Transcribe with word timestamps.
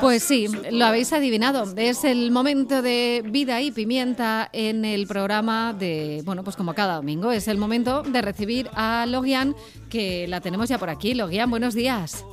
Pues 0.00 0.22
sí, 0.22 0.48
lo 0.70 0.84
habéis 0.86 1.12
adivinado. 1.12 1.64
Es 1.76 2.04
el 2.04 2.30
momento 2.30 2.82
de 2.82 3.22
vida 3.26 3.60
y 3.60 3.70
pimienta 3.70 4.48
en 4.52 4.84
el 4.84 5.06
programa 5.06 5.72
de, 5.72 6.22
bueno, 6.24 6.44
pues 6.44 6.56
como 6.56 6.74
cada 6.74 6.96
domingo, 6.96 7.32
es 7.32 7.48
el 7.48 7.58
momento 7.58 8.02
de 8.02 8.22
recibir 8.22 8.68
a 8.74 9.06
Logian, 9.06 9.54
que 9.90 10.26
la 10.28 10.40
tenemos 10.40 10.68
ya 10.68 10.78
por 10.78 10.90
aquí. 10.90 11.14
Logian, 11.14 11.50
buenos 11.50 11.74
días. 11.74 12.24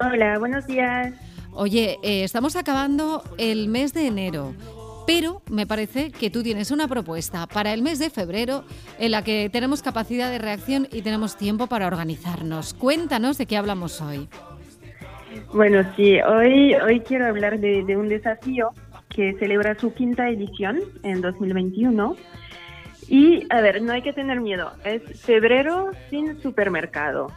Hola, 0.00 0.38
buenos 0.38 0.66
días. 0.66 1.14
Oye, 1.52 1.98
eh, 2.02 2.24
estamos 2.24 2.56
acabando 2.56 3.22
el 3.36 3.68
mes 3.68 3.92
de 3.92 4.06
enero. 4.06 4.54
Pero 5.08 5.40
me 5.50 5.66
parece 5.66 6.10
que 6.10 6.28
tú 6.28 6.42
tienes 6.42 6.70
una 6.70 6.86
propuesta 6.86 7.46
para 7.46 7.72
el 7.72 7.80
mes 7.80 7.98
de 7.98 8.10
febrero 8.10 8.64
en 8.98 9.10
la 9.12 9.24
que 9.24 9.48
tenemos 9.50 9.80
capacidad 9.80 10.30
de 10.30 10.38
reacción 10.38 10.86
y 10.92 11.00
tenemos 11.00 11.38
tiempo 11.38 11.66
para 11.66 11.86
organizarnos. 11.86 12.74
Cuéntanos 12.74 13.38
de 13.38 13.46
qué 13.46 13.56
hablamos 13.56 14.02
hoy. 14.02 14.28
Bueno, 15.52 15.82
sí, 15.96 16.20
hoy, 16.20 16.74
hoy 16.74 17.00
quiero 17.00 17.26
hablar 17.26 17.58
de, 17.58 17.96
un 17.96 18.08
desafío 18.08 18.70
que 19.08 19.34
celebra 19.38 19.78
su 19.78 19.94
quinta 19.94 20.28
edición 20.28 20.80
en 21.02 21.22
2021. 21.22 22.16
Y, 23.08 23.46
a 23.50 23.62
ver, 23.62 23.80
no 23.80 23.92
hay 23.92 24.02
que 24.02 24.12
tener 24.12 24.40
miedo, 24.40 24.70
es 24.84 25.02
febrero 25.22 25.90
sin 26.10 26.38
supermercado. 26.42 27.28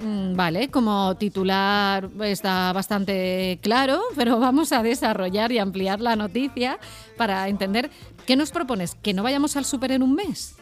Mm, 0.00 0.34
vale, 0.34 0.70
como 0.70 1.14
titular 1.16 2.08
está 2.22 2.72
bastante 2.72 3.58
claro, 3.60 4.00
pero 4.16 4.40
vamos 4.40 4.72
a 4.72 4.82
desarrollar 4.82 5.52
y 5.52 5.58
ampliar 5.58 6.00
la 6.00 6.16
noticia 6.16 6.78
para 7.18 7.48
entender 7.48 7.90
qué 8.26 8.34
nos 8.34 8.50
propones, 8.50 8.94
que 8.94 9.12
no 9.12 9.22
vayamos 9.22 9.58
al 9.58 9.66
super 9.66 9.92
en 9.92 10.02
un 10.02 10.14
mes. 10.14 10.58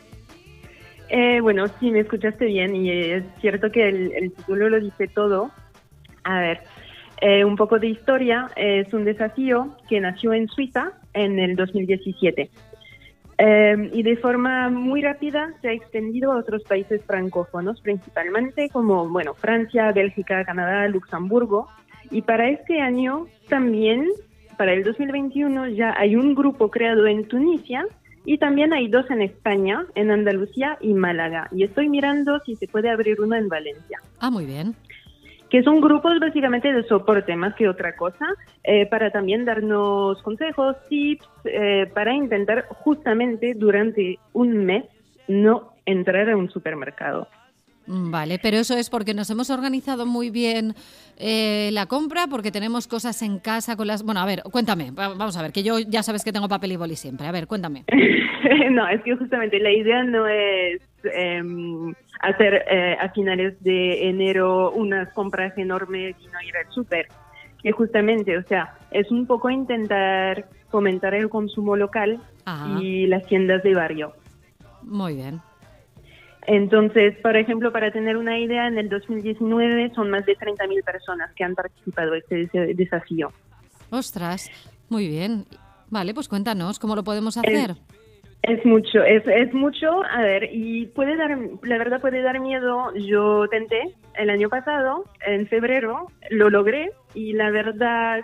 Eh, 1.09 1.41
bueno, 1.41 1.67
sí, 1.79 1.93
me 1.93 2.01
escuchaste 2.01 2.47
bien 2.47 2.75
y 2.75 2.91
es 2.91 3.25
cierto 3.41 3.71
que 3.71 3.89
el 3.89 4.33
título 4.37 4.69
lo 4.69 4.81
dice 4.81 5.07
todo. 5.07 5.51
A 6.25 6.41
ver, 6.41 6.61
eh, 7.21 7.45
un 7.45 7.57
poco 7.57 7.79
de 7.79 7.89
historia, 7.89 8.51
es 8.57 8.93
un 8.93 9.05
desafío 9.05 9.77
que 9.89 10.01
nació 10.01 10.33
en 10.33 10.49
Suiza 10.49 10.93
en 11.13 11.39
el 11.39 11.57
2017 11.57 12.51
eh, 13.43 13.91
y 13.95 14.03
de 14.03 14.17
forma 14.19 14.69
muy 14.69 15.01
rápida 15.01 15.55
se 15.63 15.71
ha 15.71 15.73
extendido 15.73 16.31
a 16.31 16.37
otros 16.37 16.63
países 16.65 17.03
francófonos, 17.07 17.81
principalmente 17.81 18.69
como 18.69 19.09
bueno, 19.09 19.33
Francia, 19.33 19.91
Bélgica, 19.93 20.45
Canadá, 20.45 20.87
Luxemburgo. 20.89 21.67
Y 22.11 22.21
para 22.21 22.51
este 22.51 22.83
año 22.83 23.29
también, 23.49 24.07
para 24.59 24.75
el 24.75 24.85
2021, 24.85 25.69
ya 25.69 25.95
hay 25.97 26.17
un 26.17 26.35
grupo 26.35 26.71
creado 26.71 27.07
en 27.07 27.27
Tunisia 27.29 27.87
y 28.27 28.37
también 28.37 28.75
hay 28.75 28.89
dos 28.89 29.11
en 29.11 29.23
España, 29.23 29.87
en 29.95 30.11
Andalucía 30.11 30.77
y 30.83 30.93
Málaga. 30.93 31.49
Y 31.51 31.65
estoy 31.65 31.89
mirando 31.89 32.41
si 32.41 32.57
se 32.57 32.67
puede 32.67 32.91
abrir 32.91 33.23
uno 33.23 33.37
en 33.37 33.49
Valencia. 33.49 34.01
Ah, 34.19 34.31
muy 34.31 34.45
bien 34.45 34.75
que 35.51 35.63
son 35.63 35.81
grupos 35.81 36.19
básicamente 36.21 36.73
de 36.73 36.85
soporte 36.85 37.35
más 37.37 37.55
que 37.55 37.69
otra 37.69 37.97
cosa, 37.97 38.27
eh, 38.63 38.87
para 38.87 39.11
también 39.11 39.45
darnos 39.45 40.23
consejos, 40.23 40.77
tips, 40.89 41.27
eh, 41.45 41.91
para 41.93 42.15
intentar 42.15 42.67
justamente 42.69 43.55
durante 43.55 44.19
un 44.33 44.65
mes 44.65 44.85
no 45.27 45.75
entrar 45.85 46.31
a 46.31 46.37
un 46.37 46.51
supermercado. 46.51 47.27
Mm, 47.87 48.11
vale, 48.13 48.39
pero 48.41 48.59
eso 48.59 48.77
es 48.77 48.89
porque 48.89 49.15
nos 49.15 49.29
hemos 49.31 49.51
organizado 49.51 50.07
muy 50.07 50.31
bien 50.31 50.75
eh, 51.19 51.71
la 51.73 51.87
compra, 51.87 52.29
porque 52.29 52.53
tenemos 52.53 52.87
cosas 52.87 53.21
en 53.23 53.41
casa 53.41 53.77
con 53.77 53.89
las... 53.89 54.05
Bueno, 54.05 54.21
a 54.21 54.27
ver, 54.27 54.43
cuéntame, 54.45 54.93
vamos 54.93 55.37
a 55.37 55.43
ver, 55.43 55.51
que 55.51 55.65
yo 55.65 55.81
ya 55.81 56.05
sabes 56.05 56.23
que 56.23 56.33
tengo 56.33 56.49
papel 56.49 56.73
y 56.73 56.77
boli 56.77 56.95
siempre. 56.95 57.27
A 57.27 57.33
ver, 57.33 57.49
cuéntame. 57.49 57.85
no, 58.71 58.89
es 58.89 59.03
que 59.03 59.17
justamente 59.17 59.59
la 59.59 59.73
idea 59.73 60.05
no 60.05 60.29
es 60.29 60.81
em, 61.05 61.95
hacer 62.21 62.65
eh, 62.71 62.97
a 63.01 63.09
finales 63.11 63.63
de 63.63 64.09
enero 64.09 64.71
unas 64.73 65.13
compras 65.13 65.57
enormes 65.57 66.17
y 66.21 66.27
no 66.27 66.41
ir 66.43 66.57
al 66.57 66.73
súper. 66.73 67.09
Que 67.63 67.73
justamente, 67.73 68.39
o 68.39 68.43
sea, 68.45 68.75
es 68.91 69.11
un 69.11 69.27
poco 69.27 69.51
intentar 69.51 70.47
fomentar 70.71 71.15
el 71.15 71.29
consumo 71.29 71.77
local 71.77 72.21
y 72.81 73.07
las 73.07 73.27
tiendas 73.27 73.63
de 73.63 73.75
barrio. 73.75 74.13
Muy 74.83 75.15
bien. 75.15 75.41
Entonces, 76.47 77.17
por 77.23 77.37
ejemplo, 77.37 77.71
para 77.71 77.93
tener 77.93 78.17
una 78.17 78.39
idea, 78.39 78.67
en 78.67 78.79
el 78.79 78.89
2019 78.89 79.93
son 79.95 80.11
más 80.11 80.25
de 80.27 80.37
30.000 80.37 80.83
personas 80.85 81.33
que 81.35 81.45
han 81.45 81.55
participado 81.55 82.15
en 82.15 82.23
este 82.31 82.75
desafío. 82.75 83.31
Ostras, 83.91 84.51
muy 84.89 85.07
bien. 85.07 85.47
Vale, 85.91 86.15
pues 86.15 86.29
cuéntanos, 86.29 86.79
¿cómo 86.79 86.97
lo 86.97 87.05
podemos 87.05 87.37
hacer? 87.37 87.77
Es, 88.43 88.65
mucho, 88.65 89.03
es, 89.03 89.23
es 89.27 89.53
mucho, 89.53 90.03
a 90.11 90.23
ver, 90.23 90.49
y 90.51 90.87
puede 90.87 91.17
dar, 91.17 91.39
la 91.63 91.79
verdad 91.79 92.01
puede 92.01 92.23
dar 92.23 92.41
miedo. 92.41 92.93
Yo 92.95 93.47
tenté 93.49 93.95
el 94.15 94.31
año 94.31 94.49
pasado, 94.49 95.05
en 95.27 95.47
febrero, 95.47 96.07
lo 96.31 96.49
logré 96.49 96.91
y 97.15 97.35
la 97.35 97.51
verdad, 97.51 98.21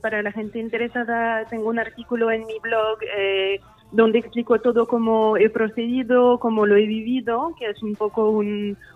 para 0.00 0.22
la 0.22 0.32
gente 0.32 0.58
interesada, 0.58 1.44
tengo 1.44 1.68
un 1.68 1.78
artículo 1.78 2.30
en 2.32 2.46
mi 2.46 2.58
blog 2.60 2.98
eh, 3.16 3.60
donde 3.92 4.18
explico 4.18 4.60
todo 4.60 4.86
cómo 4.86 5.36
he 5.36 5.48
procedido, 5.50 6.38
cómo 6.38 6.66
lo 6.66 6.76
he 6.76 6.86
vivido, 6.86 7.54
que 7.58 7.66
es 7.66 7.82
un 7.82 7.94
poco 7.94 8.42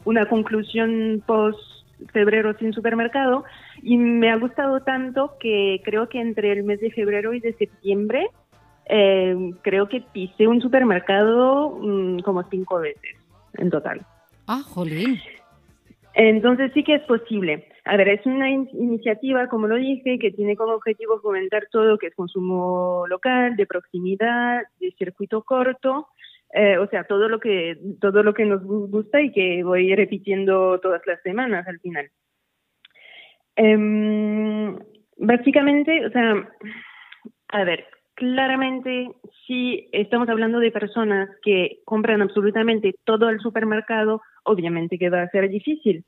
una 0.05 0.29
conclusión 0.29 1.23
post 1.27 1.59
febrero 2.13 2.57
sin 2.59 2.73
supermercado. 2.73 3.45
Y 3.83 3.97
me 3.97 4.31
ha 4.31 4.37
gustado 4.37 4.81
tanto 4.81 5.35
que 5.39 5.81
creo 5.85 6.09
que 6.09 6.21
entre 6.21 6.53
el 6.53 6.65
mes 6.65 6.81
de 6.81 6.91
febrero 6.91 7.35
y 7.35 7.41
de 7.41 7.53
septiembre, 7.55 8.29
eh, 8.87 9.35
creo 9.63 9.89
que 9.89 10.03
pisé 10.13 10.47
un 10.47 10.61
supermercado 10.61 11.79
mm, 11.81 12.21
como 12.21 12.43
cinco 12.45 12.81
veces 12.81 13.17
en 13.55 13.71
total. 13.71 14.05
Ah, 14.47 14.63
jolín. 14.63 15.19
Entonces 16.15 16.71
sí 16.75 16.85
que 16.85 16.95
es 16.95 17.03
posible. 17.03 17.69
A 17.85 17.97
ver, 17.97 18.09
es 18.09 18.25
una 18.25 18.49
iniciativa, 18.51 19.49
como 19.49 19.67
lo 19.67 19.77
dije, 19.77 20.19
que 20.19 20.31
tiene 20.31 20.57
como 20.57 20.75
objetivo 20.75 21.21
fomentar 21.21 21.67
todo 21.71 21.85
lo 21.85 21.99
que 21.99 22.07
es 22.07 22.15
consumo 22.15 23.05
local, 23.09 23.57
de 23.57 23.67
proximidad, 23.67 24.63
de 24.81 24.93
circuito 24.93 25.43
corto, 25.43 26.09
eh, 26.53 26.79
o 26.79 26.87
sea, 26.89 27.05
todo 27.05 27.29
lo 27.29 27.41
que 27.41 27.77
todo 28.01 28.23
lo 28.23 28.33
que 28.33 28.45
nos 28.45 28.63
gusta 28.65 29.21
y 29.21 29.33
que 29.33 29.65
voy 29.65 29.95
repitiendo 29.95 30.79
todas 30.81 31.03
las 31.05 31.21
semanas 31.23 31.67
al 31.67 31.81
final. 31.81 32.09
Em, 33.57 34.79
básicamente, 35.19 36.07
o 36.07 36.11
sea, 36.11 36.49
a 37.49 37.65
ver, 37.65 37.87
claramente 38.15 39.11
si 39.47 39.89
estamos 39.93 40.29
hablando 40.29 40.59
de 40.59 40.71
personas 40.71 41.29
que 41.43 41.81
compran 41.85 42.23
absolutamente 42.23 42.95
todo 43.05 43.29
el 43.29 43.41
supermercado, 43.41 44.23
obviamente 44.45 44.99
que 44.99 45.11
va 45.11 45.23
a 45.23 45.31
ser 45.31 45.49
difícil. 45.49 46.05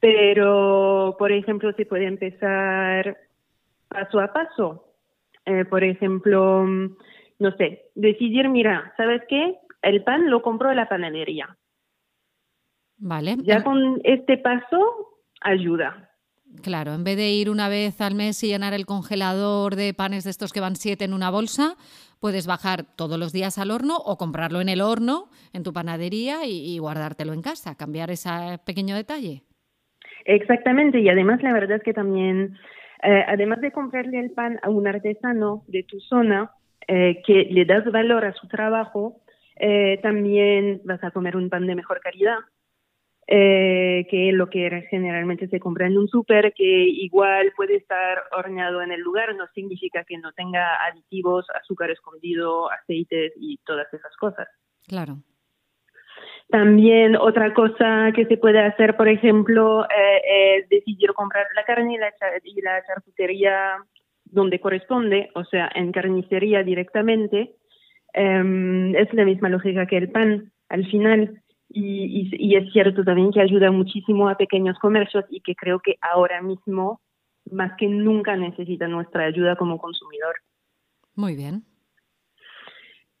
Pero, 0.00 1.16
por 1.18 1.32
ejemplo, 1.32 1.72
se 1.72 1.86
puede 1.86 2.06
empezar 2.06 3.16
paso 3.88 4.20
a 4.20 4.32
paso. 4.32 4.84
Eh, 5.46 5.64
por 5.64 5.82
ejemplo, 5.82 6.66
no 6.66 7.52
sé, 7.56 7.86
decidir, 7.94 8.48
mira, 8.48 8.92
¿sabes 8.96 9.22
qué? 9.28 9.56
El 9.82 10.02
pan 10.04 10.30
lo 10.30 10.42
compro 10.42 10.70
en 10.70 10.76
la 10.76 10.88
panadería. 10.88 11.56
Vale. 12.98 13.36
Ya 13.42 13.62
con 13.62 14.00
este 14.04 14.38
paso 14.38 15.20
ayuda. 15.40 16.10
Claro, 16.62 16.94
en 16.94 17.04
vez 17.04 17.16
de 17.16 17.30
ir 17.30 17.50
una 17.50 17.68
vez 17.68 18.00
al 18.00 18.14
mes 18.14 18.42
y 18.42 18.48
llenar 18.48 18.74
el 18.74 18.86
congelador 18.86 19.76
de 19.76 19.92
panes 19.92 20.24
de 20.24 20.30
estos 20.30 20.52
que 20.52 20.60
van 20.60 20.76
siete 20.76 21.04
en 21.04 21.12
una 21.12 21.30
bolsa, 21.30 21.76
puedes 22.20 22.46
bajar 22.46 22.84
todos 22.96 23.18
los 23.18 23.32
días 23.32 23.58
al 23.58 23.70
horno 23.70 23.96
o 23.96 24.16
comprarlo 24.16 24.60
en 24.60 24.68
el 24.68 24.80
horno, 24.80 25.28
en 25.52 25.62
tu 25.62 25.72
panadería 25.72 26.46
y, 26.46 26.78
guardártelo 26.78 27.32
en 27.32 27.42
casa, 27.42 27.76
cambiar 27.76 28.10
ese 28.10 28.30
pequeño 28.64 28.94
detalle. 28.94 29.42
Exactamente, 30.24 31.00
y 31.00 31.08
además 31.08 31.42
la 31.42 31.52
verdad 31.52 31.76
es 31.76 31.82
que 31.82 31.92
también, 31.92 32.56
eh, 33.02 33.24
además 33.28 33.60
de 33.60 33.72
comprarle 33.72 34.20
el 34.20 34.30
pan 34.30 34.58
a 34.62 34.70
un 34.70 34.86
artesano 34.86 35.64
de 35.66 35.82
tu 35.82 36.00
zona, 36.00 36.50
eh, 36.88 37.20
que 37.26 37.48
le 37.50 37.66
das 37.66 37.84
valor 37.90 38.24
a 38.24 38.32
su 38.32 38.48
trabajo, 38.48 39.20
eh, 39.56 39.98
también 40.02 40.80
vas 40.84 41.02
a 41.04 41.10
comer 41.10 41.36
un 41.36 41.50
pan 41.50 41.66
de 41.66 41.74
mejor 41.74 42.00
calidad 42.00 42.38
eh, 43.26 44.06
que 44.10 44.32
lo 44.32 44.50
que 44.50 44.86
generalmente 44.90 45.48
se 45.48 45.60
compra 45.60 45.86
en 45.86 45.96
un 45.96 46.08
súper, 46.08 46.52
que 46.52 46.64
igual 46.64 47.52
puede 47.56 47.76
estar 47.76 48.22
horneado 48.36 48.82
en 48.82 48.92
el 48.92 49.00
lugar, 49.00 49.34
no 49.34 49.46
significa 49.54 50.04
que 50.04 50.18
no 50.18 50.32
tenga 50.32 50.76
aditivos, 50.86 51.46
azúcar 51.50 51.90
escondido, 51.90 52.70
aceites 52.70 53.32
y 53.36 53.58
todas 53.64 53.92
esas 53.92 54.14
cosas. 54.16 54.48
Claro. 54.86 55.18
También 56.48 57.16
otra 57.16 57.54
cosa 57.54 58.12
que 58.14 58.26
se 58.26 58.36
puede 58.36 58.60
hacer, 58.60 58.96
por 58.96 59.08
ejemplo, 59.08 59.84
eh, 59.84 60.58
es 60.58 60.68
decidir 60.68 61.12
comprar 61.14 61.46
la 61.56 61.64
carne 61.64 61.94
y 61.94 61.98
la, 61.98 62.12
y 62.42 62.60
la 62.60 62.84
charcutería 62.86 63.78
donde 64.24 64.60
corresponde, 64.60 65.30
o 65.34 65.44
sea, 65.44 65.70
en 65.74 65.92
carnicería 65.92 66.62
directamente. 66.62 67.54
Em, 68.12 68.94
es 68.94 69.12
la 69.14 69.24
misma 69.24 69.48
lógica 69.48 69.86
que 69.86 69.96
el 69.96 70.10
pan. 70.10 70.52
Al 70.68 70.86
final, 70.86 71.42
y, 71.74 72.56
es 72.56 72.72
cierto 72.72 73.04
también 73.04 73.32
que 73.32 73.40
ayuda 73.40 73.70
muchísimo 73.70 74.28
a 74.28 74.36
pequeños 74.36 74.78
comercios 74.78 75.24
y 75.28 75.40
que 75.40 75.54
creo 75.54 75.80
que 75.80 75.96
ahora 76.00 76.40
mismo 76.40 77.00
más 77.50 77.72
que 77.76 77.88
nunca 77.88 78.36
necesitan 78.36 78.90
nuestra 78.90 79.24
ayuda 79.24 79.56
como 79.56 79.78
consumidor. 79.78 80.36
Muy 81.14 81.36
bien. 81.36 81.64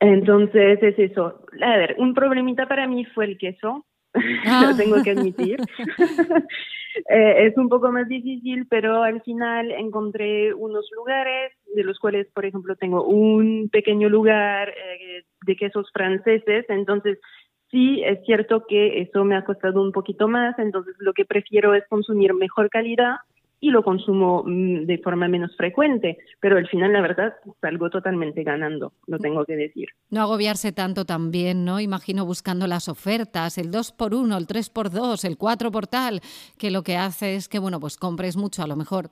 Entonces 0.00 0.82
es 0.82 0.98
eso. 0.98 1.44
A 1.62 1.76
ver, 1.76 1.96
un 1.98 2.14
problemita 2.14 2.66
para 2.66 2.86
mí 2.86 3.04
fue 3.06 3.26
el 3.26 3.38
queso, 3.38 3.86
ah. 4.46 4.66
lo 4.70 4.76
tengo 4.76 5.02
que 5.02 5.10
admitir. 5.10 5.58
Eh, 7.10 7.46
es 7.46 7.56
un 7.56 7.68
poco 7.68 7.90
más 7.90 8.06
difícil, 8.06 8.68
pero 8.70 9.02
al 9.02 9.20
final 9.22 9.72
encontré 9.72 10.54
unos 10.54 10.88
lugares 10.94 11.52
de 11.74 11.82
los 11.82 11.98
cuales, 11.98 12.28
por 12.32 12.46
ejemplo, 12.46 12.76
tengo 12.76 13.04
un 13.04 13.68
pequeño 13.68 14.08
lugar 14.08 14.68
eh, 14.68 15.24
de 15.44 15.56
quesos 15.56 15.90
franceses, 15.92 16.64
entonces 16.68 17.18
sí 17.74 18.02
es 18.04 18.24
cierto 18.24 18.66
que 18.68 19.02
eso 19.02 19.24
me 19.24 19.36
ha 19.36 19.44
costado 19.44 19.82
un 19.82 19.90
poquito 19.90 20.28
más, 20.28 20.56
entonces 20.60 20.94
lo 21.00 21.12
que 21.12 21.24
prefiero 21.24 21.74
es 21.74 21.82
consumir 21.88 22.32
mejor 22.32 22.70
calidad 22.70 23.16
y 23.58 23.70
lo 23.70 23.82
consumo 23.82 24.44
mm, 24.46 24.84
de 24.84 24.98
forma 24.98 25.26
menos 25.26 25.56
frecuente, 25.56 26.18
pero 26.38 26.56
al 26.56 26.68
final 26.68 26.92
la 26.92 27.00
verdad 27.00 27.34
salgo 27.60 27.90
totalmente 27.90 28.44
ganando, 28.44 28.92
lo 29.08 29.18
tengo 29.18 29.44
que 29.44 29.56
decir. 29.56 29.88
No 30.10 30.20
agobiarse 30.20 30.70
tanto 30.70 31.04
también, 31.04 31.64
¿no? 31.64 31.80
Imagino 31.80 32.24
buscando 32.24 32.68
las 32.68 32.88
ofertas, 32.88 33.58
el 33.58 33.72
2 33.72 33.90
por 33.92 34.14
1 34.14 34.36
el 34.36 34.46
3 34.46 34.70
por 34.70 34.90
2 34.90 35.24
el 35.24 35.36
4 35.36 35.72
por 35.72 35.88
tal, 35.88 36.20
que 36.56 36.70
lo 36.70 36.82
que 36.82 36.96
hace 36.96 37.34
es 37.34 37.48
que, 37.48 37.58
bueno, 37.58 37.80
pues 37.80 37.96
compres 37.96 38.36
mucho 38.36 38.62
a 38.62 38.68
lo 38.68 38.76
mejor 38.76 39.10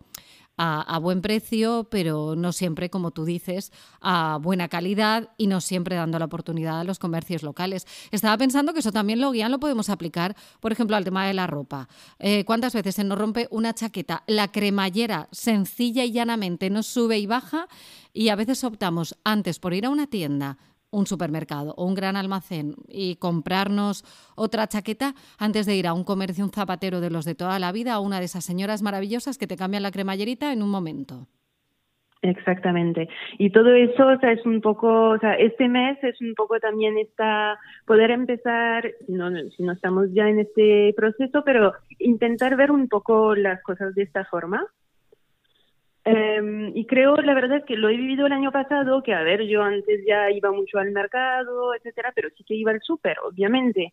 a, 0.56 0.98
buen 0.98 1.22
precio, 1.22 1.88
pero 1.90 2.36
no 2.36 2.52
siempre, 2.52 2.90
como 2.90 3.10
tú 3.10 3.24
dices, 3.24 3.72
a 4.00 4.38
buena 4.40 4.68
calidad 4.68 5.30
y 5.36 5.46
no 5.46 5.60
siempre 5.60 5.96
dando 5.96 6.18
la 6.18 6.26
oportunidad 6.26 6.80
a 6.80 6.84
los 6.84 6.98
comercios 6.98 7.42
locales. 7.42 7.86
Estaba 8.10 8.36
pensando 8.36 8.72
que 8.72 8.80
eso 8.80 8.92
también 8.92 9.20
lo 9.20 9.32
guían, 9.32 9.50
lo 9.50 9.58
podemos 9.58 9.88
aplicar, 9.88 10.36
por 10.60 10.72
ejemplo, 10.72 10.96
al 10.96 11.04
tema 11.04 11.26
de 11.26 11.34
la 11.34 11.46
ropa. 11.46 11.88
Eh, 12.18 12.44
¿Cuántas 12.44 12.74
veces 12.74 12.94
se 12.94 13.04
nos 13.04 13.18
rompe 13.18 13.48
una 13.50 13.74
chaqueta? 13.74 14.22
La 14.26 14.52
cremallera, 14.52 15.28
sencilla 15.32 16.04
y 16.04 16.12
llanamente, 16.12 16.70
nos 16.70 16.86
sube 16.86 17.18
y 17.18 17.26
baja 17.26 17.66
y 18.12 18.28
a 18.28 18.36
veces 18.36 18.62
optamos 18.62 19.16
antes 19.24 19.58
por 19.58 19.74
ir 19.74 19.86
a 19.86 19.90
una 19.90 20.06
tienda 20.06 20.58
un 20.92 21.06
supermercado 21.06 21.74
o 21.76 21.86
un 21.86 21.94
gran 21.94 22.16
almacén 22.16 22.76
y 22.88 23.16
comprarnos 23.16 24.04
otra 24.36 24.68
chaqueta 24.68 25.14
antes 25.38 25.66
de 25.66 25.74
ir 25.74 25.88
a 25.88 25.94
un 25.94 26.04
comercio, 26.04 26.44
un 26.44 26.52
zapatero 26.52 27.00
de 27.00 27.10
los 27.10 27.24
de 27.24 27.34
toda 27.34 27.58
la 27.58 27.72
vida 27.72 27.98
o 27.98 28.02
una 28.02 28.20
de 28.20 28.26
esas 28.26 28.44
señoras 28.44 28.82
maravillosas 28.82 29.38
que 29.38 29.48
te 29.48 29.56
cambian 29.56 29.82
la 29.82 29.90
cremallerita 29.90 30.52
en 30.52 30.62
un 30.62 30.70
momento. 30.70 31.26
Exactamente. 32.22 33.08
Y 33.38 33.50
todo 33.50 33.74
eso, 33.74 34.06
o 34.06 34.18
sea, 34.20 34.30
es 34.30 34.46
un 34.46 34.60
poco, 34.60 35.10
o 35.10 35.18
sea, 35.18 35.34
este 35.34 35.68
mes 35.68 35.98
es 36.04 36.20
un 36.20 36.34
poco 36.34 36.60
también 36.60 36.96
esta, 36.96 37.58
poder 37.84 38.12
empezar, 38.12 38.88
no, 39.08 39.28
si 39.56 39.64
no 39.64 39.72
estamos 39.72 40.06
ya 40.12 40.28
en 40.28 40.38
este 40.38 40.94
proceso, 40.96 41.42
pero 41.44 41.72
intentar 41.98 42.54
ver 42.56 42.70
un 42.70 42.86
poco 42.88 43.34
las 43.34 43.60
cosas 43.64 43.96
de 43.96 44.04
esta 44.04 44.24
forma 44.26 44.64
Em, 46.04 46.76
y 46.76 46.84
creo, 46.86 47.16
la 47.16 47.34
verdad, 47.34 47.64
que 47.64 47.76
lo 47.76 47.88
he 47.88 47.96
vivido 47.96 48.26
el 48.26 48.32
año 48.32 48.50
pasado, 48.50 49.02
que 49.02 49.14
a 49.14 49.22
ver, 49.22 49.42
yo 49.46 49.62
antes 49.62 50.04
ya 50.06 50.30
iba 50.30 50.50
mucho 50.50 50.78
al 50.78 50.90
mercado, 50.90 51.74
etcétera, 51.74 52.12
pero 52.14 52.28
sí 52.36 52.44
que 52.44 52.54
iba 52.54 52.72
al 52.72 52.80
súper, 52.80 53.18
obviamente. 53.24 53.92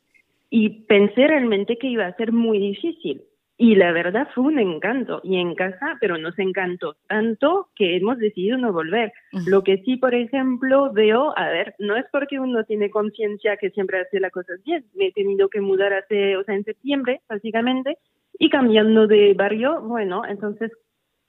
Y 0.50 0.70
pensé 0.86 1.28
realmente 1.28 1.78
que 1.78 1.88
iba 1.88 2.08
a 2.08 2.16
ser 2.16 2.32
muy 2.32 2.58
difícil. 2.58 3.22
Y 3.62 3.76
la 3.76 3.92
verdad 3.92 4.28
fue 4.34 4.46
un 4.46 4.58
encanto. 4.58 5.20
Y 5.22 5.36
en 5.36 5.54
casa, 5.54 5.98
pero 6.00 6.18
nos 6.18 6.40
encantó 6.40 6.96
tanto 7.08 7.68
que 7.76 7.98
hemos 7.98 8.18
decidido 8.18 8.58
no 8.58 8.72
volver. 8.72 9.12
Lo 9.46 9.64
que 9.64 9.80
sí, 9.80 9.98
por 9.98 10.16
ejemplo, 10.16 10.92
veo, 10.94 11.38
a 11.38 11.50
ver, 11.50 11.76
no 11.78 11.98
es 11.98 12.06
porque 12.12 12.40
uno 12.40 12.64
tiene 12.64 12.90
conciencia 12.90 13.58
que 13.58 13.70
siempre 13.72 14.00
hace 14.00 14.22
las 14.22 14.32
cosas 14.32 14.64
bien. 14.64 14.86
Me 14.96 15.08
he 15.08 15.12
tenido 15.12 15.50
que 15.50 15.60
mudar 15.60 15.94
hace, 15.94 16.38
o 16.38 16.44
sea, 16.46 16.56
en 16.56 16.64
septiembre, 16.64 17.20
básicamente, 17.28 17.98
y 18.40 18.50
cambiando 18.50 19.08
de 19.08 19.34
barrio, 19.34 19.82
bueno, 19.82 20.24
entonces 20.26 20.72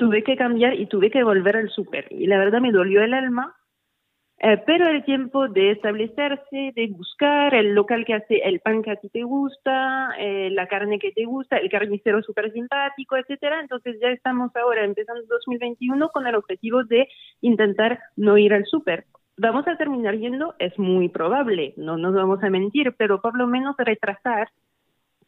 tuve 0.00 0.24
que 0.24 0.34
cambiar 0.34 0.72
y 0.80 0.86
tuve 0.86 1.10
que 1.10 1.22
volver 1.22 1.58
al 1.58 1.68
súper. 1.68 2.06
Y 2.10 2.26
la 2.26 2.38
verdad 2.38 2.62
me 2.62 2.72
dolió 2.72 3.02
el 3.02 3.12
alma, 3.12 3.54
eh, 4.38 4.56
pero 4.64 4.88
el 4.88 5.04
tiempo 5.04 5.46
de 5.46 5.72
establecerse, 5.72 6.72
de 6.74 6.86
buscar 6.88 7.54
el 7.54 7.74
local 7.74 8.06
que 8.06 8.14
hace 8.14 8.38
el 8.38 8.60
pan 8.60 8.82
que 8.82 8.92
a 8.92 8.96
ti 8.96 9.10
te 9.10 9.24
gusta, 9.24 10.14
eh, 10.18 10.48
la 10.52 10.66
carne 10.68 10.98
que 10.98 11.12
te 11.12 11.26
gusta, 11.26 11.58
el 11.58 11.68
carnicero 11.68 12.22
súper 12.22 12.50
simpático, 12.50 13.14
etcétera. 13.18 13.60
Entonces 13.60 13.98
ya 14.00 14.08
estamos 14.08 14.50
ahora 14.56 14.86
empezando 14.86 15.20
2021 15.28 16.08
con 16.08 16.26
el 16.26 16.34
objetivo 16.34 16.82
de 16.84 17.06
intentar 17.42 17.98
no 18.16 18.38
ir 18.38 18.54
al 18.54 18.64
súper. 18.64 19.04
Vamos 19.36 19.68
a 19.68 19.76
terminar 19.76 20.16
yendo, 20.16 20.54
es 20.58 20.78
muy 20.78 21.10
probable, 21.10 21.74
no 21.76 21.98
nos 21.98 22.14
vamos 22.14 22.42
a 22.42 22.48
mentir, 22.48 22.94
pero 22.96 23.20
por 23.20 23.36
lo 23.36 23.46
menos 23.46 23.76
retrasar 23.76 24.48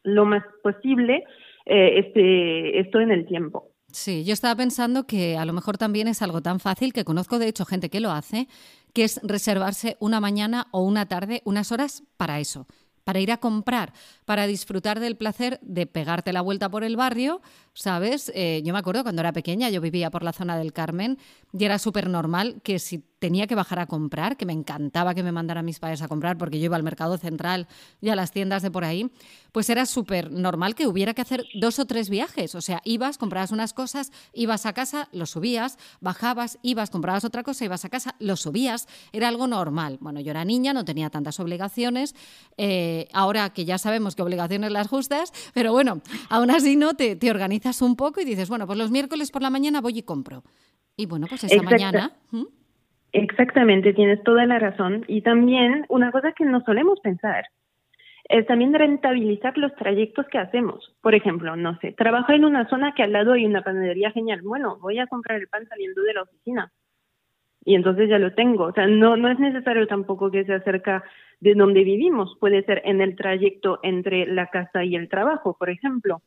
lo 0.03 0.25
más 0.25 0.45
posible 0.63 1.25
eh, 1.67 1.99
este, 1.99 2.81
esto 2.81 3.01
en 3.01 3.11
el 3.11 3.27
tiempo. 3.27 3.72
Sí, 3.93 4.25
yo 4.25 4.33
estaba 4.33 4.57
pensando 4.57 5.07
que 5.07 5.37
a 5.37 5.45
lo 5.45 5.53
mejor 5.53 5.77
también 5.77 6.09
es 6.09 6.23
algo 6.23 6.41
tan 6.41 6.61
fácil 6.61 6.95
que 6.95 7.05
conozco 7.05 7.39
de 7.39 7.49
hecho 7.49 7.67
gente 7.67 7.91
que 7.91 8.01
lo 8.01 8.11
hace, 8.11 8.49
que 8.95 9.05
es 9.05 9.21
reservarse 9.23 9.99
una 10.01 10.19
mañana 10.19 10.69
o 10.71 10.81
una 10.81 11.07
tarde, 11.07 11.43
unas 11.45 11.73
horas 11.73 12.03
para 12.17 12.41
eso, 12.41 12.67
para 13.05 13.21
ir 13.21 13.31
a 13.31 13.37
comprar, 13.37 13.93
para 14.25 14.47
disfrutar 14.47 14.99
del 14.99 15.17
placer 15.17 15.59
de 15.63 15.87
pegarte 15.87 16.33
la 16.33 16.41
vuelta 16.41 16.71
por 16.71 16.85
el 16.85 16.97
barrio, 16.97 17.43
¿sabes? 17.75 18.31
Eh, 18.35 18.63
yo 18.65 18.73
me 18.73 18.79
acuerdo 18.79 19.03
cuando 19.03 19.21
era 19.21 19.33
pequeña, 19.33 19.71
yo 19.71 19.81
vivía 19.81 20.11
por 20.11 20.23
la 20.23 20.33
zona 20.33 20.57
del 20.57 20.73
Carmen 20.73 21.19
y 21.53 21.65
era 21.65 21.79
súper 21.79 22.09
normal 22.09 22.61
que 22.63 22.79
si 22.79 23.05
tenía 23.19 23.47
que 23.47 23.55
bajar 23.55 23.79
a 23.79 23.87
comprar, 23.87 24.37
que 24.37 24.47
me 24.47 24.53
encantaba 24.53 25.15
que 25.15 25.23
me 25.23 25.31
mandaran 25.31 25.65
mis 25.65 25.79
padres 25.79 26.03
a 26.03 26.09
comprar 26.09 26.37
porque 26.37 26.59
yo 26.59 26.65
iba 26.65 26.77
al 26.77 26.83
mercado 26.83 27.19
central 27.19 27.69
y 28.01 28.09
a 28.09 28.17
las 28.17 28.33
tiendas 28.33 28.63
de 28.63 28.71
por 28.73 28.85
ahí, 28.85 29.13
pues 29.53 29.71
era 29.71 29.87
súper 29.87 30.33
normal 30.33 30.75
que 30.75 30.89
hubiera 30.89 31.15
que 31.15 31.23
hacer 31.23 31.45
dos 31.55 31.79
o 31.79 31.85
tres 31.85 32.11
viajes. 32.11 32.57
O 32.57 32.61
sea, 32.61 32.81
ibas, 32.85 33.19
comprabas 33.19 33.53
unas 33.53 33.75
cosas, 33.75 34.11
ibas 34.33 34.67
a 34.67 34.73
casa, 34.73 35.09
lo 35.13 35.27
subías, 35.27 35.79
bajabas, 36.01 36.59
ibas, 36.63 36.91
comprabas 36.91 37.25
otra 37.25 37.45
cosa, 37.45 37.65
ibas 37.65 37.85
a 37.85 37.91
casa, 37.91 38.17
lo 38.19 38.35
subías. 38.35 38.89
Era 39.13 39.29
algo 39.29 39.47
normal. 39.47 39.99
Bueno, 40.01 40.19
yo 40.19 40.33
era 40.33 40.45
niña, 40.45 40.73
no 40.73 40.85
tenía 40.85 41.09
tantas 41.09 41.39
obligaciones. 41.39 42.17
Eh, 42.57 43.09
ahora 43.13 43.51
que 43.51 43.65
ya 43.65 43.79
sabemos 43.79 44.17
que 44.17 44.23
obligaciones 44.23 44.73
las 44.73 44.89
justas, 44.89 45.33
pero 45.55 45.71
bueno, 45.71 46.01
aún 46.29 46.51
así 46.51 46.75
no 46.75 46.95
te, 46.95 47.15
te 47.15 47.31
organizas 47.31 47.62
un 47.83 47.97
poco 47.97 48.21
y 48.21 48.25
dices, 48.25 48.49
bueno, 48.49 48.67
pues 48.67 48.79
los 48.79 48.91
miércoles 48.91 49.31
por 49.31 49.43
la 49.43 49.51
mañana 49.51 49.81
voy 49.81 49.99
y 49.99 50.03
compro. 50.03 50.43
Y 50.97 51.07
bueno, 51.07 51.27
pues 51.29 51.45
esa 51.45 51.63
mañana. 51.63 52.13
Exactamente, 53.13 53.93
tienes 53.93 54.23
toda 54.23 54.47
la 54.47 54.59
razón. 54.59 55.05
Y 55.07 55.23
también 55.23 55.85
una 55.89 56.11
cosa 56.11 56.33
que 56.33 56.45
no 56.45 56.61
solemos 56.65 57.01
pensar 57.01 57.45
es 58.29 58.47
también 58.47 58.73
rentabilizar 58.73 59.59
los 59.59 59.75
trayectos 59.75 60.27
que 60.29 60.39
hacemos. 60.39 60.95
Por 61.03 61.15
ejemplo, 61.15 61.55
no 61.57 61.79
sé, 61.81 61.93
trabajo 61.93 62.33
en 62.33 62.45
una 62.45 62.69
zona 62.69 62.95
que 62.95 63.03
al 63.03 63.13
lado 63.13 63.33
hay 63.33 63.45
una 63.45 63.63
panadería 63.63 64.11
genial. 64.11 64.41
Bueno, 64.43 64.79
voy 64.81 64.99
a 64.99 65.07
comprar 65.07 65.39
el 65.39 65.49
pan 65.49 65.67
saliendo 65.69 66.03
de 66.03 66.15
la 66.15 66.23
oficina. 66.23 66.73
Y 67.65 67.75
entonces 67.75 68.09
ya 68.09 68.19
lo 68.19 68.35
tengo. 68.35 68.65
O 68.65 68.73
sea, 68.73 68.87
no, 68.87 69.17
no 69.17 69.29
es 69.31 69.39
necesario 69.39 69.87
tampoco 69.87 70.31
que 70.31 70.45
sea 70.45 70.61
cerca 70.63 71.05
de 71.41 71.55
donde 71.55 71.85
vivimos. 71.85 72.37
Puede 72.41 72.65
ser 72.65 72.83
en 72.85 73.01
el 73.01 73.17
trayecto 73.17 73.79
entre 73.83 74.27
la 74.27 74.49
casa 74.49 74.83
y 74.83 74.97
el 74.97 75.09
trabajo, 75.09 75.57
por 75.59 75.71
ejemplo. 75.71 76.23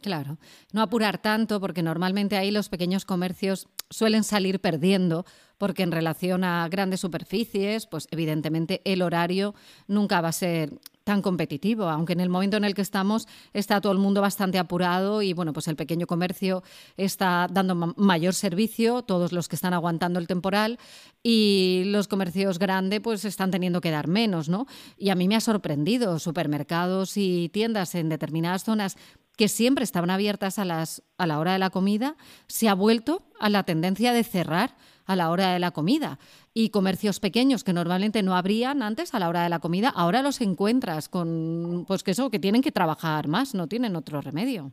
Claro, 0.00 0.38
no 0.72 0.80
apurar 0.82 1.18
tanto 1.18 1.60
porque 1.60 1.82
normalmente 1.82 2.36
ahí 2.36 2.50
los 2.50 2.68
pequeños 2.68 3.04
comercios 3.04 3.68
suelen 3.90 4.24
salir 4.24 4.60
perdiendo 4.60 5.26
porque 5.58 5.82
en 5.82 5.92
relación 5.92 6.42
a 6.42 6.66
grandes 6.70 7.00
superficies, 7.00 7.86
pues 7.86 8.08
evidentemente 8.10 8.80
el 8.86 9.02
horario 9.02 9.54
nunca 9.88 10.22
va 10.22 10.28
a 10.28 10.32
ser 10.32 10.72
tan 11.04 11.20
competitivo, 11.20 11.84
aunque 11.84 12.14
en 12.14 12.20
el 12.20 12.30
momento 12.30 12.56
en 12.56 12.64
el 12.64 12.74
que 12.74 12.80
estamos 12.80 13.26
está 13.52 13.80
todo 13.82 13.92
el 13.92 13.98
mundo 13.98 14.22
bastante 14.22 14.58
apurado 14.58 15.20
y 15.20 15.34
bueno, 15.34 15.52
pues 15.52 15.68
el 15.68 15.76
pequeño 15.76 16.06
comercio 16.06 16.62
está 16.96 17.46
dando 17.50 17.74
mayor 17.74 18.32
servicio, 18.32 19.02
todos 19.02 19.32
los 19.32 19.48
que 19.48 19.56
están 19.56 19.74
aguantando 19.74 20.18
el 20.18 20.26
temporal 20.26 20.78
y 21.22 21.82
los 21.86 22.08
comercios 22.08 22.58
grandes 22.58 23.00
pues 23.00 23.26
están 23.26 23.50
teniendo 23.50 23.82
que 23.82 23.90
dar 23.90 24.08
menos, 24.08 24.48
¿no? 24.48 24.66
Y 24.96 25.10
a 25.10 25.14
mí 25.14 25.28
me 25.28 25.36
ha 25.36 25.40
sorprendido 25.40 26.18
supermercados 26.18 27.16
y 27.16 27.50
tiendas 27.50 27.94
en 27.94 28.08
determinadas 28.08 28.64
zonas 28.64 28.96
que 29.40 29.48
siempre 29.48 29.84
estaban 29.84 30.10
abiertas 30.10 30.58
a, 30.58 30.66
las, 30.66 31.02
a 31.16 31.26
la 31.26 31.38
hora 31.38 31.54
de 31.54 31.58
la 31.58 31.70
comida, 31.70 32.14
se 32.46 32.68
ha 32.68 32.74
vuelto 32.74 33.22
a 33.40 33.48
la 33.48 33.62
tendencia 33.62 34.12
de 34.12 34.22
cerrar 34.22 34.72
a 35.06 35.16
la 35.16 35.30
hora 35.30 35.54
de 35.54 35.58
la 35.58 35.70
comida. 35.70 36.18
Y 36.52 36.68
comercios 36.68 37.20
pequeños 37.20 37.64
que 37.64 37.72
normalmente 37.72 38.22
no 38.22 38.36
abrían 38.36 38.82
antes 38.82 39.14
a 39.14 39.18
la 39.18 39.30
hora 39.30 39.42
de 39.42 39.48
la 39.48 39.58
comida, 39.58 39.88
ahora 39.96 40.20
los 40.20 40.42
encuentras 40.42 41.08
con, 41.08 41.86
pues 41.88 42.02
que 42.02 42.10
eso, 42.10 42.30
que 42.30 42.38
tienen 42.38 42.60
que 42.60 42.70
trabajar 42.70 43.28
más, 43.28 43.54
no 43.54 43.66
tienen 43.66 43.96
otro 43.96 44.20
remedio. 44.20 44.72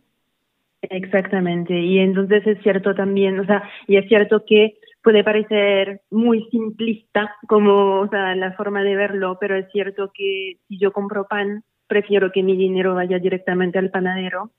Exactamente, 0.82 1.80
y 1.80 2.00
entonces 2.00 2.46
es 2.46 2.62
cierto 2.62 2.94
también, 2.94 3.40
o 3.40 3.46
sea, 3.46 3.64
y 3.88 3.96
es 3.96 4.06
cierto 4.10 4.44
que 4.46 4.80
puede 5.02 5.24
parecer 5.24 6.02
muy 6.12 6.46
simplista 6.52 7.34
como 7.48 8.02
o 8.02 8.10
sea, 8.10 8.36
la 8.36 8.52
forma 8.52 8.84
de 8.84 8.98
verlo, 8.98 9.38
pero 9.40 9.56
es 9.56 9.72
cierto 9.72 10.12
que 10.14 10.58
si 10.68 10.78
yo 10.78 10.92
compro 10.92 11.26
pan, 11.26 11.64
prefiero 11.88 12.32
que 12.32 12.44
mi 12.44 12.56
dinero 12.56 12.96
vaya 12.96 13.20
directamente 13.20 13.80
al 13.80 13.90
panadero 13.90 14.52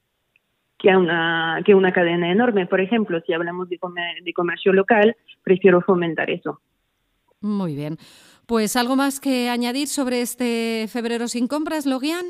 que 0.79 0.91
a 0.91 0.99
una, 0.99 1.61
que 1.65 1.75
una 1.75 1.93
cadena 1.93 2.31
enorme. 2.31 2.67
Por 2.67 2.81
ejemplo, 2.81 3.21
si 3.27 3.33
hablamos 3.33 3.69
de, 3.69 3.79
de 4.23 4.33
comercio 4.33 4.73
local, 4.73 5.17
prefiero 5.43 5.81
fomentar 5.81 6.31
eso. 6.31 6.61
Muy 7.41 7.75
bien. 7.75 7.99
Pues 8.47 8.77
algo 8.77 8.97
más 8.97 9.21
que 9.21 9.51
añadir 9.51 9.89
sobre 9.89 10.23
este 10.23 10.87
febrero 10.89 11.29
sin 11.29 11.49
compras, 11.49 11.85
Logian. 11.85 12.27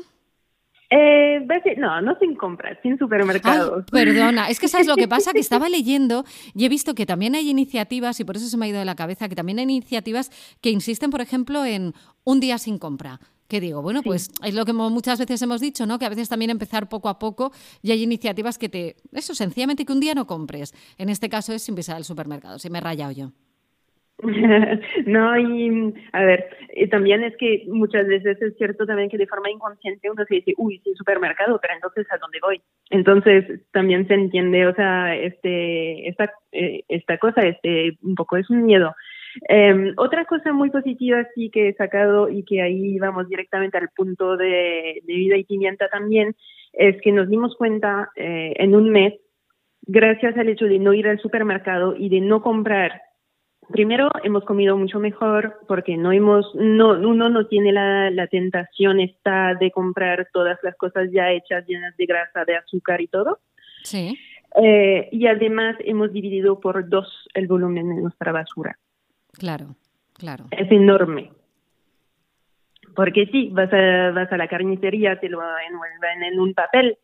Eh, 0.91 1.45
no, 1.77 2.01
no 2.01 2.17
sin 2.17 2.35
compras, 2.35 2.79
sin 2.81 2.97
supermercados. 2.97 3.85
perdona, 3.91 4.49
es 4.49 4.59
que 4.59 4.67
sabes 4.67 4.87
lo 4.87 4.95
que 4.95 5.07
pasa, 5.07 5.33
que 5.33 5.39
estaba 5.39 5.69
leyendo 5.69 6.25
y 6.55 6.65
he 6.65 6.69
visto 6.69 6.95
que 6.95 7.05
también 7.05 7.35
hay 7.35 7.47
iniciativas, 7.47 8.19
y 8.19 8.23
por 8.23 8.37
eso 8.37 8.47
se 8.47 8.57
me 8.57 8.65
ha 8.65 8.69
ido 8.69 8.79
de 8.79 8.85
la 8.85 8.95
cabeza, 8.95 9.29
que 9.29 9.35
también 9.35 9.59
hay 9.59 9.65
iniciativas 9.65 10.31
que 10.61 10.71
insisten, 10.71 11.11
por 11.11 11.21
ejemplo, 11.21 11.63
en 11.63 11.93
un 12.23 12.39
día 12.39 12.57
sin 12.57 12.79
compra 12.79 13.19
que 13.49 13.59
digo, 13.59 13.81
bueno, 13.81 14.01
pues 14.03 14.29
es 14.45 14.53
lo 14.53 14.63
que 14.63 14.73
muchas 14.73 15.19
veces 15.19 15.41
hemos 15.41 15.59
dicho, 15.59 15.85
¿no? 15.85 15.99
Que 15.99 16.05
a 16.05 16.09
veces 16.09 16.29
también 16.29 16.51
empezar 16.51 16.87
poco 16.87 17.09
a 17.09 17.19
poco 17.19 17.51
y 17.81 17.91
hay 17.91 18.03
iniciativas 18.03 18.57
que 18.57 18.69
te, 18.69 18.95
eso, 19.11 19.33
sencillamente 19.33 19.85
que 19.85 19.91
un 19.91 19.99
día 19.99 20.13
no 20.13 20.27
compres. 20.27 20.73
En 20.97 21.09
este 21.09 21.29
caso 21.29 21.51
es 21.51 21.63
sin 21.63 21.75
pisar 21.75 21.97
al 21.97 22.03
supermercado, 22.03 22.59
si 22.59 22.69
me 22.69 22.77
he 22.77 22.81
rayado 22.81 23.11
yo. 23.11 23.31
no, 25.05 25.37
y 25.37 25.93
a 26.11 26.23
ver, 26.23 26.49
también 26.91 27.23
es 27.23 27.35
que 27.37 27.63
muchas 27.67 28.05
veces 28.05 28.41
es 28.41 28.55
cierto 28.57 28.85
también 28.85 29.09
que 29.09 29.17
de 29.17 29.27
forma 29.27 29.49
inconsciente 29.49 30.11
uno 30.11 30.25
se 30.25 30.35
dice, 30.35 30.53
uy, 30.57 30.81
sí, 30.83 30.93
supermercado, 30.95 31.57
pero 31.61 31.73
entonces 31.73 32.05
¿a 32.11 32.17
dónde 32.17 32.39
voy? 32.41 32.61
Entonces 32.89 33.61
también 33.71 34.07
se 34.07 34.15
entiende, 34.15 34.67
o 34.67 34.75
sea, 34.75 35.15
este, 35.15 36.07
esta, 36.09 36.33
eh, 36.51 36.83
esta 36.89 37.17
cosa, 37.17 37.41
este, 37.41 37.97
un 38.01 38.15
poco 38.15 38.35
es 38.37 38.49
un 38.49 38.65
miedo. 38.65 38.93
Eh, 39.47 39.93
otra 39.97 40.25
cosa 40.25 40.51
muy 40.53 40.69
positiva 40.69 41.25
sí 41.35 41.49
que 41.49 41.69
he 41.69 41.73
sacado 41.75 42.29
y 42.29 42.43
que 42.43 42.61
ahí 42.61 42.97
vamos 42.99 43.27
directamente 43.29 43.77
al 43.77 43.89
punto 43.89 44.37
de, 44.37 45.01
vida 45.05 45.37
y 45.37 45.43
pimienta 45.43 45.87
también, 45.87 46.35
es 46.73 46.99
que 47.01 47.11
nos 47.11 47.29
dimos 47.29 47.55
cuenta 47.55 48.09
eh, 48.15 48.53
en 48.57 48.75
un 48.75 48.89
mes, 48.89 49.13
gracias 49.81 50.37
al 50.37 50.49
hecho 50.49 50.65
de 50.65 50.79
no 50.79 50.93
ir 50.93 51.07
al 51.07 51.19
supermercado 51.19 51.95
y 51.95 52.09
de 52.09 52.21
no 52.21 52.41
comprar 52.41 53.01
primero 53.71 54.09
hemos 54.23 54.43
comido 54.45 54.75
mucho 54.77 54.99
mejor 54.99 55.59
porque 55.67 55.95
no 55.95 56.11
hemos 56.11 56.53
no 56.55 56.91
uno 56.91 57.29
no 57.29 57.47
tiene 57.47 57.71
la, 57.71 58.09
la, 58.09 58.27
tentación 58.27 58.99
esta 58.99 59.53
de 59.55 59.71
comprar 59.71 60.27
todas 60.33 60.57
las 60.63 60.75
cosas 60.75 61.09
ya 61.11 61.31
hechas 61.31 61.65
llenas 61.67 61.95
de 61.97 62.05
grasa 62.05 62.45
de 62.45 62.55
azúcar 62.55 63.01
y 63.01 63.07
todo. 63.07 63.39
Sí. 63.83 64.17
Eh, 64.61 65.09
y 65.11 65.27
además 65.27 65.75
hemos 65.81 66.11
dividido 66.11 66.59
por 66.59 66.89
dos 66.89 67.27
el 67.35 67.47
volumen 67.47 67.87
de 67.87 68.01
nuestra 68.01 68.31
basura 68.31 68.77
Claro, 69.39 69.75
claro. 70.13 70.45
Es 70.51 70.69
enorme. 70.71 71.31
Porque 72.95 73.25
sí, 73.31 73.49
vas 73.51 73.71
a, 73.71 74.11
vas 74.11 74.31
a 74.31 74.37
la 74.37 74.47
carnicería, 74.47 75.19
te 75.19 75.29
lo 75.29 75.39
envuelven 75.41 76.23
en 76.23 76.39
un 76.39 76.53
papel 76.53 76.97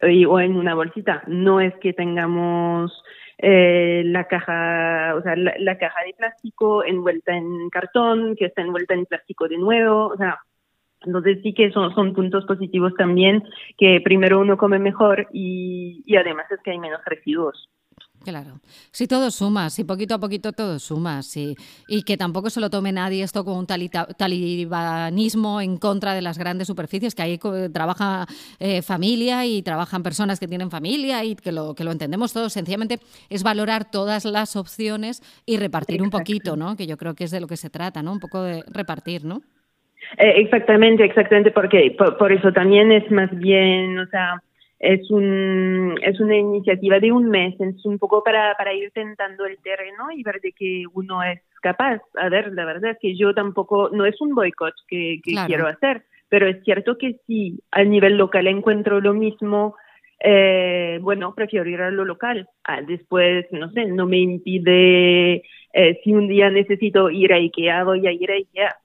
o 0.00 0.40
en 0.40 0.56
una 0.56 0.74
bolsita. 0.74 1.22
No 1.26 1.60
es 1.60 1.74
que 1.80 1.92
tengamos 1.92 2.92
eh, 3.38 4.02
la 4.06 4.28
caja, 4.28 5.14
o 5.16 5.22
sea, 5.22 5.34
la, 5.36 5.78
caja 5.78 6.04
de 6.04 6.14
plástico 6.14 6.84
envuelta 6.84 7.34
en 7.34 7.68
cartón, 7.70 8.36
que 8.36 8.46
está 8.46 8.62
envuelta 8.62 8.94
en 8.94 9.06
plástico 9.06 9.48
de 9.48 9.58
nuevo, 9.58 10.06
o 10.08 10.16
sea, 10.16 10.38
entonces 11.02 11.38
sí 11.42 11.54
que 11.54 11.70
son, 11.70 11.94
son 11.94 12.12
puntos 12.12 12.44
positivos 12.44 12.94
también, 12.94 13.42
que 13.78 14.00
primero 14.04 14.40
uno 14.40 14.58
come 14.58 14.78
mejor 14.78 15.26
y, 15.32 16.02
y 16.04 16.16
además 16.16 16.46
es 16.50 16.60
que 16.62 16.72
hay 16.72 16.78
menos 16.78 17.00
residuos. 17.06 17.68
Claro, 18.22 18.60
si 18.92 19.06
todo 19.06 19.30
suma, 19.30 19.70
si 19.70 19.84
poquito 19.84 20.14
a 20.14 20.18
poquito 20.18 20.52
todo 20.52 20.78
suma, 20.78 21.22
sí. 21.22 21.56
Y 21.88 22.02
que 22.02 22.18
tampoco 22.18 22.50
se 22.50 22.60
lo 22.60 22.68
tome 22.68 22.92
nadie 22.92 23.22
esto 23.22 23.44
como 23.44 23.58
un 23.58 23.66
talibanismo 23.66 25.60
en 25.62 25.78
contra 25.78 26.12
de 26.12 26.20
las 26.20 26.36
grandes 26.36 26.66
superficies, 26.66 27.14
que 27.14 27.22
ahí 27.22 27.38
trabaja 27.72 28.26
eh, 28.58 28.82
familia 28.82 29.46
y 29.46 29.62
trabajan 29.62 30.02
personas 30.02 30.38
que 30.38 30.46
tienen 30.46 30.70
familia 30.70 31.24
y 31.24 31.34
que 31.34 31.50
lo, 31.50 31.74
que 31.74 31.82
lo 31.82 31.92
entendemos 31.92 32.34
todos. 32.34 32.52
Sencillamente 32.52 32.98
es 33.30 33.42
valorar 33.42 33.90
todas 33.90 34.26
las 34.26 34.54
opciones 34.54 35.22
y 35.46 35.56
repartir 35.56 36.02
un 36.02 36.10
poquito, 36.10 36.56
¿no? 36.56 36.76
Que 36.76 36.86
yo 36.86 36.98
creo 36.98 37.14
que 37.14 37.24
es 37.24 37.30
de 37.30 37.40
lo 37.40 37.46
que 37.46 37.56
se 37.56 37.70
trata, 37.70 38.02
¿no? 38.02 38.12
Un 38.12 38.20
poco 38.20 38.42
de 38.42 38.62
repartir, 38.70 39.24
¿no? 39.24 39.40
Eh, 40.18 40.42
exactamente, 40.42 41.04
exactamente, 41.04 41.52
porque 41.52 41.96
por 41.96 42.32
eso 42.32 42.52
también 42.52 42.92
es 42.92 43.10
más 43.10 43.30
bien, 43.38 43.98
o 43.98 44.06
sea 44.08 44.42
es, 44.80 45.10
un, 45.10 45.94
es 46.02 46.18
una 46.20 46.36
iniciativa 46.36 46.98
de 46.98 47.12
un 47.12 47.28
mes, 47.28 47.54
es 47.60 47.84
un 47.84 47.98
poco 47.98 48.24
para, 48.24 48.54
para 48.56 48.72
ir 48.72 48.90
tentando 48.92 49.44
el 49.44 49.58
terreno 49.58 50.10
y 50.10 50.22
ver 50.22 50.40
de 50.40 50.52
que 50.52 50.84
uno 50.94 51.22
es 51.22 51.40
capaz. 51.60 52.00
A 52.14 52.30
ver, 52.30 52.52
la 52.54 52.64
verdad 52.64 52.92
es 52.92 52.98
que 52.98 53.14
yo 53.14 53.34
tampoco, 53.34 53.90
no 53.92 54.06
es 54.06 54.18
un 54.22 54.34
boicot 54.34 54.74
que, 54.88 55.20
quiero 55.22 55.66
hacer, 55.66 56.04
pero 56.30 56.48
es 56.48 56.64
cierto 56.64 56.96
que 56.96 57.20
si 57.26 57.60
a 57.70 57.84
nivel 57.84 58.16
local 58.16 58.46
encuentro 58.46 59.02
lo 59.02 59.12
mismo, 59.12 59.76
eh, 60.18 60.98
bueno, 61.02 61.34
prefiero 61.34 61.68
ir 61.68 61.82
a 61.82 61.90
lo 61.90 62.06
local. 62.06 62.48
Ah, 62.64 62.80
después, 62.80 63.46
no 63.52 63.70
sé, 63.72 63.84
no 63.84 64.06
me 64.06 64.18
impide, 64.18 65.42
eh, 65.74 66.00
si 66.02 66.14
un 66.14 66.26
día 66.26 66.48
necesito 66.48 67.10
ir 67.10 67.34
a 67.34 67.36
Ikea, 67.36 67.84
voy 67.84 68.06
a 68.06 68.12
ir 68.12 68.30
a 68.30 68.34
Ikea 68.34 68.76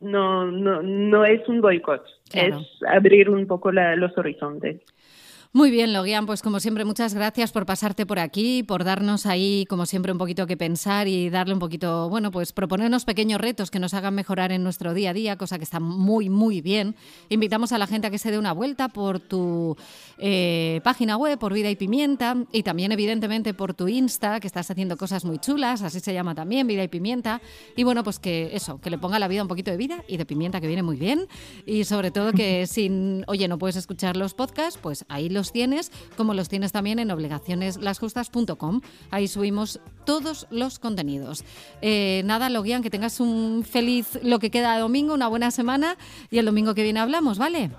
no, 0.00 0.50
no, 0.50 0.82
no 0.82 1.24
es 1.24 1.46
un 1.48 1.60
boicot, 1.60 2.04
es 2.32 2.54
abrir 2.88 3.30
un 3.30 3.46
poco 3.46 3.72
los 3.72 4.16
horizontes. 4.18 4.82
Muy 5.52 5.70
bien, 5.70 5.92
Logian, 5.92 6.26
pues 6.26 6.42
como 6.42 6.60
siempre, 6.60 6.84
muchas 6.84 7.14
gracias 7.14 7.52
por 7.52 7.64
pasarte 7.66 8.04
por 8.04 8.18
aquí, 8.18 8.62
por 8.62 8.84
darnos 8.84 9.26
ahí, 9.26 9.64
como 9.68 9.86
siempre, 9.86 10.12
un 10.12 10.18
poquito 10.18 10.46
que 10.46 10.56
pensar 10.56 11.08
y 11.08 11.30
darle 11.30 11.54
un 11.54 11.60
poquito, 11.60 12.08
bueno, 12.08 12.30
pues 12.30 12.52
proponernos 12.52 13.04
pequeños 13.04 13.40
retos 13.40 13.70
que 13.70 13.78
nos 13.78 13.94
hagan 13.94 14.14
mejorar 14.14 14.52
en 14.52 14.62
nuestro 14.62 14.92
día 14.92 15.10
a 15.10 15.14
día, 15.14 15.36
cosa 15.36 15.58
que 15.58 15.64
está 15.64 15.80
muy, 15.80 16.28
muy 16.28 16.60
bien. 16.60 16.94
Invitamos 17.28 17.72
a 17.72 17.78
la 17.78 17.86
gente 17.86 18.06
a 18.06 18.10
que 18.10 18.18
se 18.18 18.30
dé 18.30 18.38
una 18.38 18.52
vuelta 18.52 18.88
por 18.88 19.20
tu 19.20 19.76
eh, 20.18 20.80
página 20.84 21.16
web, 21.16 21.38
por 21.38 21.52
Vida 21.54 21.70
y 21.70 21.76
Pimienta, 21.76 22.36
y 22.52 22.62
también, 22.62 22.92
evidentemente, 22.92 23.54
por 23.54 23.72
tu 23.74 23.88
Insta, 23.88 24.40
que 24.40 24.46
estás 24.46 24.70
haciendo 24.70 24.96
cosas 24.96 25.24
muy 25.24 25.38
chulas, 25.38 25.82
así 25.82 26.00
se 26.00 26.12
llama 26.12 26.34
también, 26.34 26.66
Vida 26.66 26.82
y 26.82 26.88
Pimienta. 26.88 27.40
Y 27.76 27.84
bueno, 27.84 28.04
pues 28.04 28.18
que 28.18 28.50
eso, 28.52 28.80
que 28.80 28.90
le 28.90 28.98
ponga 28.98 29.18
la 29.18 29.28
vida 29.28 29.42
un 29.42 29.48
poquito 29.48 29.70
de 29.70 29.76
vida 29.76 30.04
y 30.08 30.16
de 30.16 30.26
pimienta, 30.26 30.60
que 30.60 30.66
viene 30.66 30.82
muy 30.82 30.96
bien. 30.96 31.26
Y 31.64 31.84
sobre 31.84 32.10
todo 32.10 32.32
que 32.32 32.66
sin, 32.66 33.24
oye, 33.26 33.48
no 33.48 33.58
puedes 33.58 33.76
escuchar 33.76 34.16
los 34.16 34.34
podcasts, 34.34 34.78
pues 34.82 35.04
ahí 35.08 35.28
tienes, 35.52 35.90
como 36.16 36.34
los 36.34 36.48
tienes 36.48 36.72
también 36.72 36.98
en 36.98 37.10
obligacioneslasjustas.com. 37.10 38.80
Ahí 39.10 39.28
subimos 39.28 39.80
todos 40.04 40.46
los 40.50 40.78
contenidos. 40.78 41.44
Eh, 41.82 42.22
nada, 42.24 42.50
Loguian, 42.50 42.82
que 42.82 42.90
tengas 42.90 43.20
un 43.20 43.64
feliz 43.64 44.18
lo 44.22 44.38
que 44.38 44.50
queda 44.50 44.74
de 44.74 44.80
domingo, 44.80 45.14
una 45.14 45.28
buena 45.28 45.50
semana 45.50 45.96
y 46.30 46.38
el 46.38 46.46
domingo 46.46 46.74
que 46.74 46.82
viene 46.82 47.00
hablamos, 47.00 47.38
¿vale? 47.38 47.70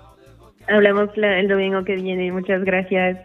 Hablamos 0.68 1.10
el 1.16 1.48
domingo 1.48 1.84
que 1.84 1.96
viene. 1.96 2.30
Muchas 2.30 2.62
gracias. 2.62 3.18